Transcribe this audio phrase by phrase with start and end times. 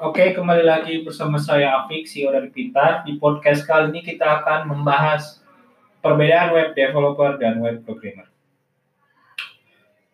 [0.00, 3.00] Oke, kembali lagi bersama saya Afik, CEO dari Pintar.
[3.08, 5.40] Di podcast kali ini kita akan membahas
[6.04, 8.28] perbedaan web developer dan web programmer.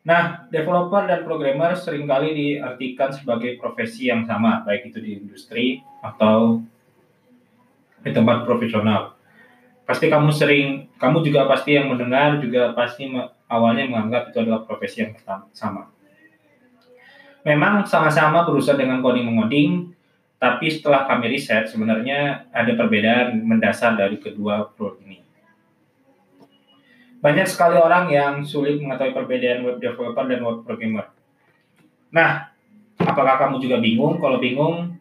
[0.07, 5.83] Nah, developer dan programmer sering kali diartikan sebagai profesi yang sama, baik itu di industri
[5.99, 6.63] atau
[8.07, 9.19] di tempat profesional.
[9.83, 13.11] Pasti kamu sering, kamu juga pasti yang mendengar juga pasti
[13.51, 15.19] awalnya menganggap itu adalah profesi yang
[15.51, 15.96] sama.
[17.47, 19.95] Memang sama-sama berusaha dengan coding mengoding,
[20.43, 25.23] tapi setelah kami riset sebenarnya ada perbedaan mendasar dari kedua role ini.
[27.23, 31.07] Banyak sekali orang yang sulit mengetahui perbedaan web developer dan web programmer.
[32.11, 32.51] Nah,
[32.99, 34.19] apakah kamu juga bingung?
[34.19, 34.99] Kalau bingung,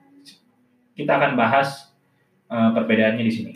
[0.94, 1.92] kita akan bahas
[2.48, 3.54] uh, perbedaannya di sini.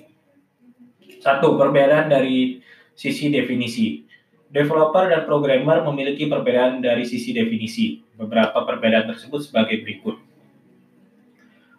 [1.21, 2.59] Satu, perbedaan dari
[2.97, 4.08] sisi definisi.
[4.49, 8.01] Developer dan programmer memiliki perbedaan dari sisi definisi.
[8.17, 10.17] Beberapa perbedaan tersebut sebagai berikut.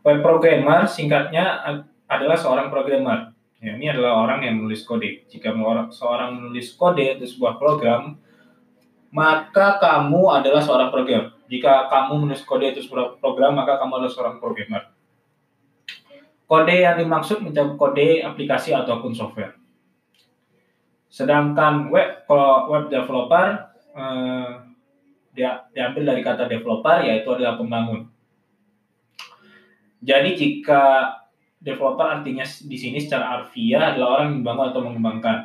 [0.01, 1.61] Web programmer singkatnya
[2.09, 5.29] adalah seorang programmer Ya, ini adalah orang yang menulis kode.
[5.29, 5.53] Jika
[5.93, 8.17] seorang menulis kode untuk sebuah program,
[9.13, 11.37] maka kamu adalah seorang programmer.
[11.45, 14.89] Jika kamu menulis kode untuk sebuah program, maka kamu adalah seorang programmer.
[16.49, 19.60] Kode yang dimaksud mencakup kode aplikasi ataupun software.
[21.11, 23.67] Sedangkan web kalau web developer
[23.99, 24.51] eh,
[25.35, 28.07] dia diambil dari kata developer yaitu adalah pembangun.
[30.01, 31.13] Jadi jika
[31.61, 35.39] developer artinya di sini secara harfiah adalah orang yang membangun atau mengembangkan.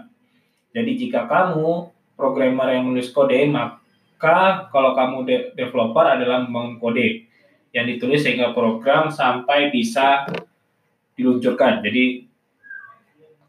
[0.72, 7.28] Jadi jika kamu programmer yang menulis kode, maka kalau kamu de developer adalah membangun kode
[7.76, 10.24] yang ditulis sehingga program sampai bisa
[11.20, 11.84] diluncurkan.
[11.84, 12.24] Jadi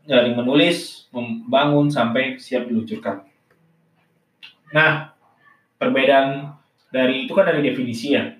[0.07, 3.27] dari menulis, membangun sampai siap diluncurkan.
[4.71, 5.13] Nah,
[5.77, 6.55] perbedaan
[6.95, 8.33] dari itu kan dari definisi ya.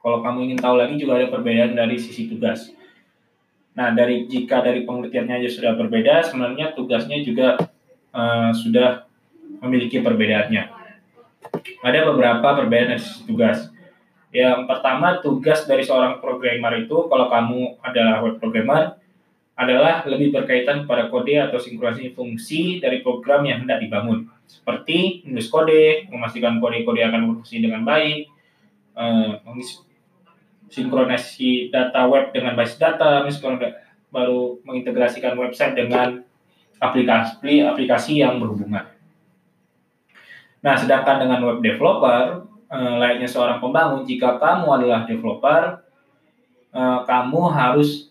[0.00, 2.70] Kalau kamu ingin tahu lagi juga ada perbedaan dari sisi tugas.
[3.74, 7.58] Nah, dari jika dari pengertiannya aja sudah berbeda, sebenarnya tugasnya juga
[8.14, 9.10] uh, sudah
[9.64, 10.70] memiliki perbedaannya.
[11.82, 13.74] Ada beberapa perbedaan dari tugas.
[14.34, 18.98] Yang pertama, tugas dari seorang programmer itu, kalau kamu adalah web programmer,
[19.54, 24.26] adalah lebih berkaitan pada kode atau sinkronisasi fungsi dari program yang hendak dibangun.
[24.50, 28.26] Seperti menulis kode, memastikan kode-kode akan berfungsi dengan baik,
[28.98, 29.38] uh,
[30.74, 33.78] sinkronisasi data web dengan basis data, misalnya
[34.10, 36.26] baru mengintegrasikan website dengan
[36.82, 38.90] aplikasi aplikasi yang berhubungan.
[40.64, 45.84] Nah, sedangkan dengan web developer, eh, layaknya seorang pembangun, jika kamu adalah developer,
[46.74, 48.10] eh, kamu harus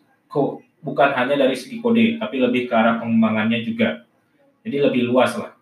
[0.83, 4.03] bukan hanya dari segi kode, tapi lebih ke arah pengembangannya juga.
[4.67, 5.55] Jadi lebih luas lah.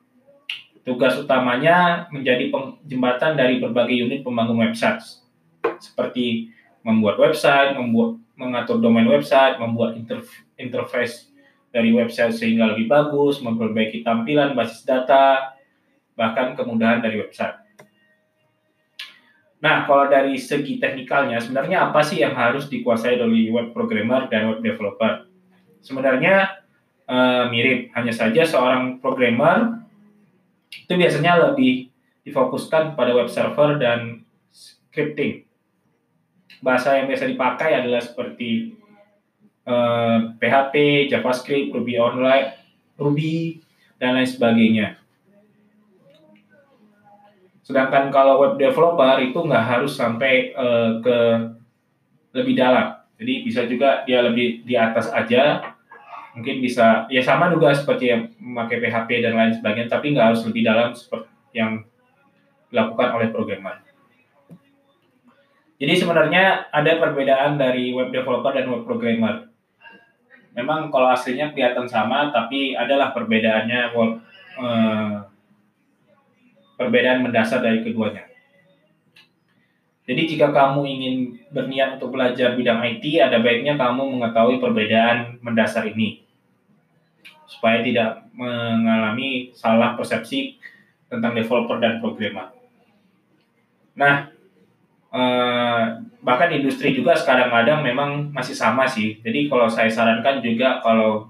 [0.81, 2.49] Tugas utamanya menjadi
[2.89, 5.21] jembatan dari berbagai unit pembangun website,
[5.77, 6.49] seperti
[6.81, 9.93] membuat website, membuat mengatur domain website, membuat
[10.57, 11.29] interface
[11.69, 15.53] dari website sehingga lebih bagus, memperbaiki tampilan basis data,
[16.17, 17.61] bahkan kemudahan dari website.
[19.61, 24.49] Nah, kalau dari segi teknikalnya, sebenarnya apa sih yang harus dikuasai oleh web programmer dan
[24.49, 25.29] web developer?
[25.85, 26.65] Sebenarnya
[27.05, 29.85] uh, mirip, hanya saja seorang programmer
[30.73, 31.93] itu biasanya lebih
[32.25, 35.45] difokuskan pada web server dan scripting
[36.61, 38.77] bahasa yang biasa dipakai adalah seperti
[39.65, 40.73] eh, PHP,
[41.09, 42.53] JavaScript, Ruby online,
[42.95, 43.59] Ruby
[43.97, 45.00] dan lain sebagainya.
[47.61, 51.17] Sedangkan kalau web developer itu nggak harus sampai uh, ke
[52.33, 52.97] lebih dalam.
[53.21, 55.61] Jadi bisa juga dia lebih di atas aja.
[56.33, 60.41] Mungkin bisa ya sama juga seperti yang memakai PHP dan lain sebagainya, tapi nggak harus
[60.47, 61.83] lebih dalam seperti yang
[62.71, 63.83] dilakukan oleh programmer.
[65.81, 69.49] Jadi sebenarnya ada perbedaan dari web developer dan web programmer.
[70.53, 75.15] Memang kalau aslinya kelihatan sama, tapi adalah perbedaannya eh,
[76.81, 78.25] perbedaan mendasar dari keduanya.
[80.09, 81.15] Jadi jika kamu ingin
[81.53, 86.25] berniat untuk belajar bidang IT, ada baiknya kamu mengetahui perbedaan mendasar ini
[87.45, 90.57] supaya tidak mengalami salah persepsi
[91.05, 92.49] tentang developer dan programmer.
[93.93, 94.31] Nah,
[95.11, 95.83] Eh,
[96.23, 99.19] bahkan industri juga sekarang kadang memang masih sama sih.
[99.19, 101.27] Jadi kalau saya sarankan juga kalau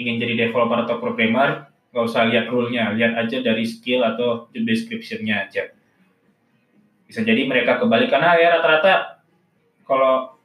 [0.00, 4.64] ingin jadi developer atau programmer, nggak usah lihat rule-nya, lihat aja dari skill atau job
[4.64, 5.74] description-nya aja.
[7.10, 9.22] Bisa jadi mereka kembali karena ya rata-rata
[9.82, 10.38] kalau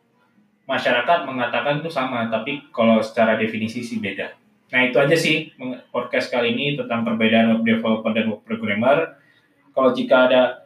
[0.65, 4.33] masyarakat mengatakan itu sama, tapi kalau secara definisi sih beda.
[4.73, 5.53] Nah itu aja sih
[5.93, 9.21] podcast kali ini tentang perbedaan web developer dan web programmer.
[9.77, 10.65] Kalau jika ada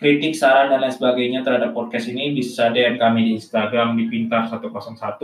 [0.00, 5.20] kritik, saran, dan lain sebagainya terhadap podcast ini bisa DM kami di Instagram di Pintar101.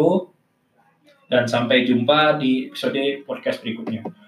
[1.27, 4.26] Dan sampai jumpa di episode podcast berikutnya.